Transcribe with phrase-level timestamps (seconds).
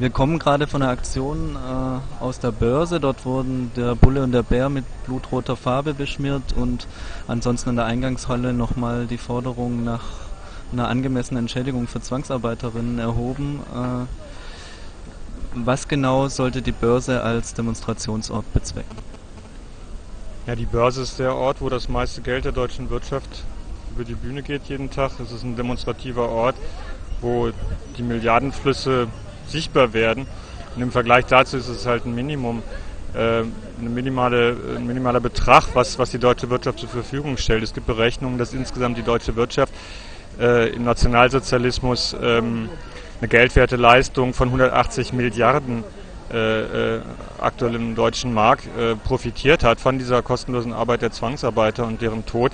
[0.00, 3.00] Wir kommen gerade von einer Aktion äh, aus der Börse.
[3.00, 6.86] Dort wurden der Bulle und der Bär mit blutroter Farbe beschmiert und
[7.28, 10.04] ansonsten in der Eingangshalle nochmal die Forderung nach
[10.72, 13.60] einer angemessenen Entschädigung für Zwangsarbeiterinnen erhoben.
[13.74, 14.06] Äh,
[15.66, 18.96] was genau sollte die Börse als Demonstrationsort bezwecken?
[20.46, 23.44] Ja, die Börse ist der Ort, wo das meiste Geld der deutschen Wirtschaft
[23.94, 25.20] über die Bühne geht jeden Tag.
[25.22, 26.56] Es ist ein demonstrativer Ort,
[27.20, 27.50] wo
[27.98, 29.08] die Milliardenflüsse
[29.50, 30.26] sichtbar werden.
[30.76, 32.62] Und im Vergleich dazu ist es halt ein Minimum,
[33.14, 37.62] äh, eine minimale, ein minimaler Betrag, was, was die deutsche Wirtschaft zur Verfügung stellt.
[37.62, 39.74] Es gibt Berechnungen, dass insgesamt die deutsche Wirtschaft
[40.38, 42.68] äh, im Nationalsozialismus ähm,
[43.20, 45.84] eine geldwerte Leistung von 180 Milliarden
[46.32, 47.00] äh, äh,
[47.38, 52.24] aktuell im deutschen Markt äh, profitiert hat von dieser kostenlosen Arbeit der Zwangsarbeiter und deren
[52.24, 52.52] Tod.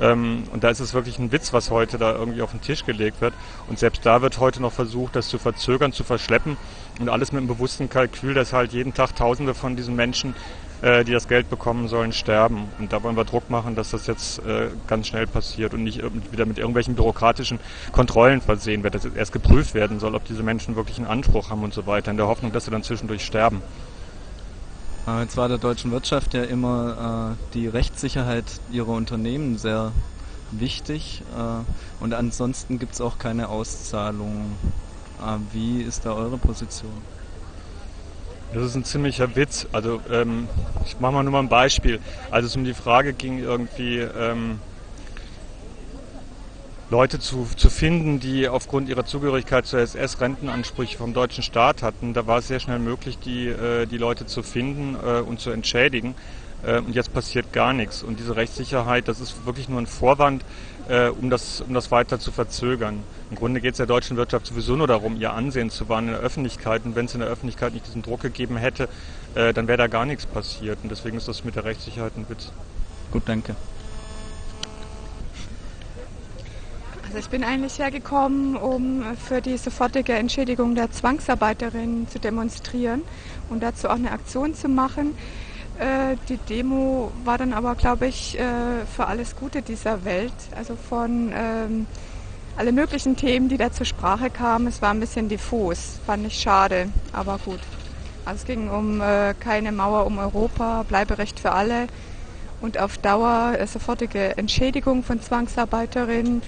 [0.00, 2.84] Ähm, und da ist es wirklich ein Witz, was heute da irgendwie auf den Tisch
[2.84, 3.34] gelegt wird.
[3.68, 6.56] Und selbst da wird heute noch versucht, das zu verzögern, zu verschleppen.
[7.00, 10.34] Und alles mit dem bewussten Kalkül, dass halt jeden Tag Tausende von diesen Menschen,
[10.82, 12.68] äh, die das Geld bekommen sollen, sterben.
[12.78, 16.02] Und da wollen wir Druck machen, dass das jetzt äh, ganz schnell passiert und nicht
[16.30, 17.58] wieder mit irgendwelchen bürokratischen
[17.92, 21.62] Kontrollen versehen wird, dass erst geprüft werden soll, ob diese Menschen wirklich einen Anspruch haben
[21.62, 23.62] und so weiter, in der Hoffnung, dass sie dann zwischendurch sterben.
[25.06, 29.92] Äh, jetzt war der deutschen Wirtschaft ja immer äh, die Rechtssicherheit ihrer Unternehmen sehr
[30.50, 34.56] wichtig äh, und ansonsten gibt es auch keine Auszahlungen.
[35.20, 36.92] Äh, wie ist da eure Position?
[38.52, 39.66] Das ist ein ziemlicher Witz.
[39.72, 40.48] Also ähm,
[40.84, 42.00] ich mache mal nur mal ein Beispiel.
[42.30, 44.60] Als es um die Frage ging, irgendwie ähm,
[46.88, 52.14] Leute zu, zu finden, die aufgrund ihrer Zugehörigkeit zur SS Rentenansprüche vom deutschen Staat hatten.
[52.14, 55.50] Da war es sehr schnell möglich, die, äh, die Leute zu finden äh, und zu
[55.50, 56.14] entschädigen.
[56.64, 58.04] Äh, und jetzt passiert gar nichts.
[58.04, 60.44] Und diese Rechtssicherheit, das ist wirklich nur ein Vorwand,
[60.88, 63.02] äh, um, das, um das weiter zu verzögern.
[63.30, 66.12] Im Grunde geht es der deutschen Wirtschaft sowieso nur darum, ihr Ansehen zu wahren in
[66.12, 66.82] der Öffentlichkeit.
[66.84, 68.88] Und wenn es in der Öffentlichkeit nicht diesen Druck gegeben hätte,
[69.34, 70.78] äh, dann wäre da gar nichts passiert.
[70.84, 72.52] Und deswegen ist das mit der Rechtssicherheit ein Witz.
[73.10, 73.56] Gut, danke.
[77.06, 83.02] Also ich bin eigentlich hergekommen, um für die sofortige Entschädigung der Zwangsarbeiterinnen zu demonstrieren
[83.48, 85.16] und dazu auch eine Aktion zu machen.
[85.78, 90.74] Äh, die Demo war dann aber, glaube ich, äh, für alles Gute dieser Welt, also
[90.74, 91.86] von ähm,
[92.56, 94.66] alle möglichen Themen, die da zur Sprache kamen.
[94.66, 97.60] Es war ein bisschen diffus, fand ich schade, aber gut.
[98.24, 101.86] Also es ging um äh, keine Mauer um Europa, Bleiberecht für alle
[102.60, 106.42] und auf Dauer äh, sofortige Entschädigung von Zwangsarbeiterinnen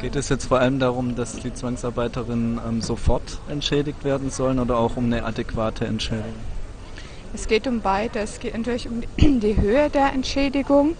[0.00, 4.78] Geht es jetzt vor allem darum, dass die Zwangsarbeiterinnen ähm, sofort entschädigt werden sollen oder
[4.78, 6.34] auch um eine adäquate Entschädigung?
[7.34, 8.20] Es geht um beide.
[8.20, 9.02] Es geht natürlich um
[9.40, 10.96] die Höhe der Entschädigung,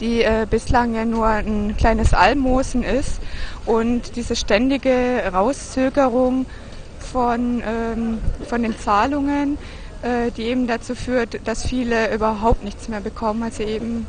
[0.00, 3.20] die äh, bislang ja nur ein kleines Almosen ist.
[3.66, 6.46] Und diese ständige Rauszögerung
[6.98, 8.18] von, ähm,
[8.48, 9.58] von den Zahlungen,
[10.02, 14.06] äh, die eben dazu führt, dass viele überhaupt nichts mehr bekommen, weil sie eben